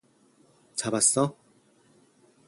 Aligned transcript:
잡았어? 0.75 1.35